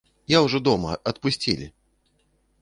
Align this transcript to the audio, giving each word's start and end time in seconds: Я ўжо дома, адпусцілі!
Я 0.33 0.39
ўжо 0.45 0.61
дома, 0.67 0.95
адпусцілі! 1.11 1.67